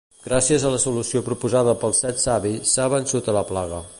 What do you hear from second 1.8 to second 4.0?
pels Set Savis s'ha vençut a la plaga.